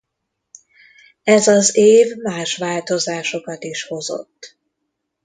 [1.23, 4.57] Ez az év más változásokat is hozott.